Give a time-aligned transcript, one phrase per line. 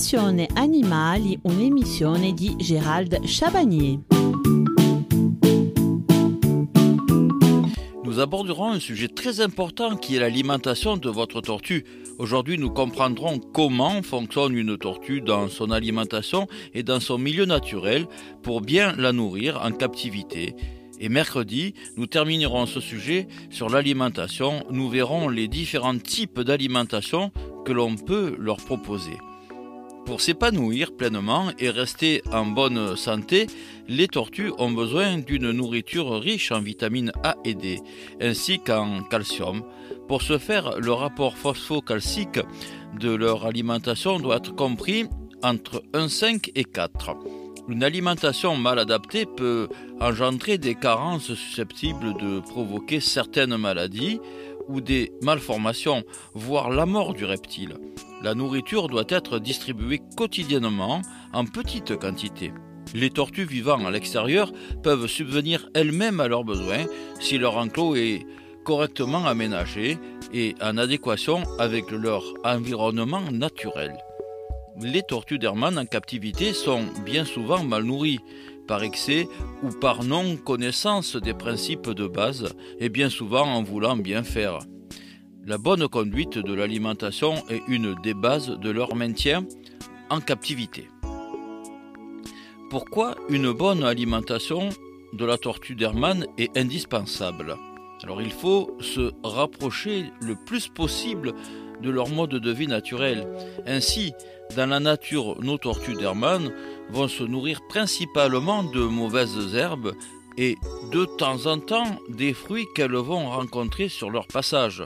[0.00, 3.98] Passione Animali, un'emissione di Gérald Chabagnier.
[8.02, 11.84] Nous aborderons un sujet très important qui est l'alimentation de votre tortue.
[12.18, 18.06] Aujourd'hui, nous comprendrons comment fonctionne une tortue dans son alimentation et dans son milieu naturel
[18.42, 20.54] pour bien la nourrir en captivité.
[20.98, 24.64] Et mercredi, nous terminerons ce sujet sur l'alimentation.
[24.70, 27.32] Nous verrons les différents types d'alimentation
[27.66, 29.18] que l'on peut leur proposer.
[30.06, 33.46] Pour s'épanouir pleinement et rester en bonne santé,
[33.88, 37.80] les tortues ont besoin d'une nourriture riche en vitamines A et D,
[38.20, 39.62] ainsi qu'en calcium.
[40.08, 42.40] Pour ce faire, le rapport phosphocalcique
[42.98, 45.06] de leur alimentation doit être compris
[45.42, 47.16] entre 1,5 et 4.
[47.68, 49.68] Une alimentation mal adaptée peut
[50.00, 54.18] engendrer des carences susceptibles de provoquer certaines maladies
[54.70, 57.74] ou des malformations, voire la mort du reptile.
[58.22, 61.02] La nourriture doit être distribuée quotidiennement
[61.32, 62.52] en petites quantités.
[62.94, 66.86] Les tortues vivant à l'extérieur peuvent subvenir elles-mêmes à leurs besoins
[67.20, 68.26] si leur enclos est
[68.64, 69.98] correctement aménagé
[70.32, 73.96] et en adéquation avec leur environnement naturel.
[74.82, 78.20] Les tortues d'Hermann en captivité sont bien souvent mal nourries,
[78.70, 79.26] par excès
[79.64, 84.60] ou par non-connaissance des principes de base, et bien souvent en voulant bien faire.
[85.44, 89.44] La bonne conduite de l'alimentation est une des bases de leur maintien
[90.08, 90.86] en captivité.
[92.70, 94.68] Pourquoi une bonne alimentation
[95.14, 97.56] de la tortue d'Hermann est indispensable?
[98.04, 101.34] Alors il faut se rapprocher le plus possible
[101.82, 103.26] de leur mode de vie naturel.
[103.66, 104.12] Ainsi,
[104.56, 106.52] dans la nature, nos tortues d'Hermann
[106.90, 109.94] vont se nourrir principalement de mauvaises herbes
[110.36, 110.56] et
[110.92, 114.84] de temps en temps des fruits qu'elles vont rencontrer sur leur passage.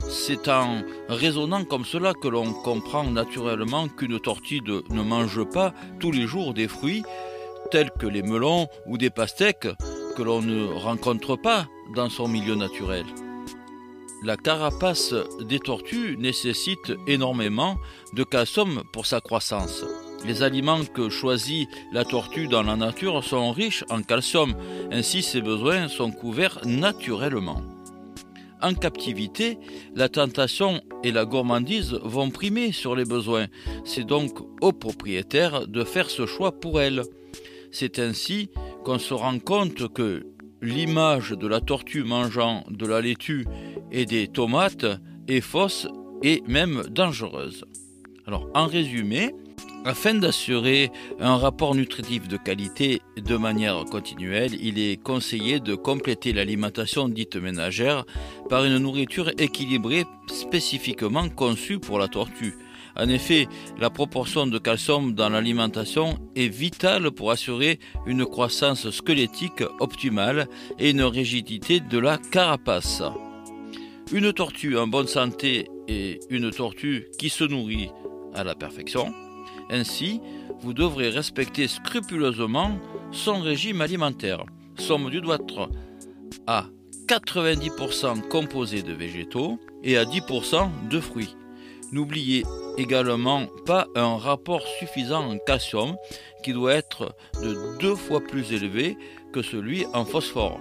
[0.00, 6.12] C'est en raisonnant comme cela que l'on comprend naturellement qu'une tortue ne mange pas tous
[6.12, 7.02] les jours des fruits
[7.70, 9.68] tels que les melons ou des pastèques
[10.16, 13.04] que l'on ne rencontre pas dans son milieu naturel.
[14.22, 17.78] La carapace des tortues nécessite énormément
[18.14, 19.84] de calcium pour sa croissance.
[20.26, 24.54] Les aliments que choisit la tortue dans la nature sont riches en calcium,
[24.90, 27.62] ainsi ses besoins sont couverts naturellement.
[28.60, 29.56] En captivité,
[29.94, 33.46] la tentation et la gourmandise vont primer sur les besoins.
[33.84, 37.02] C'est donc au propriétaire de faire ce choix pour elle.
[37.70, 38.50] C'est ainsi
[38.84, 40.26] qu'on se rend compte que
[40.60, 43.46] l'image de la tortue mangeant de la laitue
[43.92, 44.86] et des tomates
[45.28, 45.86] est fausse
[46.22, 47.64] et même dangereuse.
[48.26, 49.34] Alors, en résumé,
[49.84, 56.32] afin d'assurer un rapport nutritif de qualité de manière continuelle, il est conseillé de compléter
[56.32, 58.04] l'alimentation dite ménagère
[58.48, 62.54] par une nourriture équilibrée spécifiquement conçue pour la tortue.
[62.96, 69.62] En effet, la proportion de calcium dans l'alimentation est vitale pour assurer une croissance squelettique
[69.80, 73.02] optimale et une rigidité de la carapace.
[74.12, 77.90] Une tortue en bonne santé est une tortue qui se nourrit
[78.34, 79.12] à la perfection.
[79.70, 80.20] Ainsi,
[80.60, 82.78] vous devrez respecter scrupuleusement
[83.12, 84.44] son régime alimentaire.
[84.76, 85.68] Son menu doit être
[86.46, 86.66] à
[87.06, 91.34] 90% composé de végétaux et à 10% de fruits.
[91.92, 92.44] N'oubliez
[92.76, 95.96] également pas un rapport suffisant en calcium
[96.42, 98.96] qui doit être de deux fois plus élevé
[99.32, 100.60] que celui en phosphore.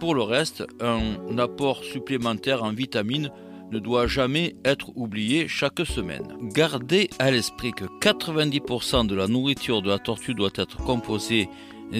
[0.00, 3.30] Pour le reste, un apport supplémentaire en vitamines
[3.70, 6.36] ne doit jamais être oublié chaque semaine.
[6.54, 11.48] Gardez à l'esprit que 90% de la nourriture de la tortue doit être composée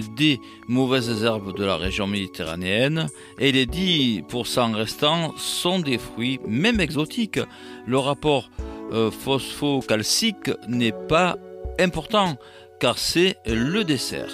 [0.00, 6.80] des mauvaises herbes de la région méditerranéenne et les 10% restants sont des fruits, même
[6.80, 7.40] exotiques.
[7.86, 8.50] Le rapport
[8.92, 11.36] euh, phosphocalcique n'est pas
[11.78, 12.36] important
[12.80, 14.30] car c'est le dessert.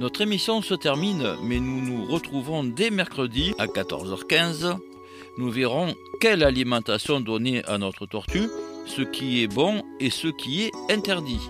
[0.00, 4.76] Notre émission se termine, mais nous nous retrouvons dès mercredi à 14h15.
[5.38, 8.48] Nous verrons quelle alimentation donner à notre tortue,
[8.86, 11.40] ce qui est bon et ce qui est interdit.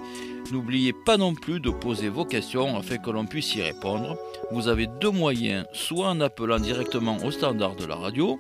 [0.52, 4.16] N'oubliez pas non plus de poser vos questions afin que l'on puisse y répondre.
[4.50, 8.38] Vous avez deux moyens, soit en appelant directement au standard de la radio,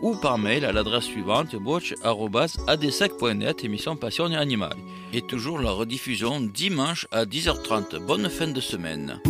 [0.00, 4.76] ou par mail à l'adresse suivante boch.adsec.net émission Passion et Animal.
[5.12, 8.04] Et toujours la rediffusion dimanche à 10h30.
[8.04, 9.20] Bonne fin de semaine.